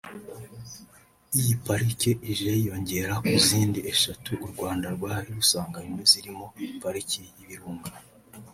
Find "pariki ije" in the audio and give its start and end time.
1.65-2.45